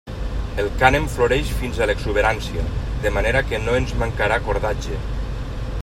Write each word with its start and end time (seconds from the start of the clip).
El 0.61 0.69
cànem 0.83 1.03
floreix 1.15 1.51
fins 1.59 1.77
a 1.77 1.87
l'exuberància, 1.91 2.65
de 3.05 3.13
manera 3.19 3.45
que 3.51 3.61
no 3.67 3.77
ens 3.81 3.95
mancarà 4.05 4.43
cordatge. 4.49 4.99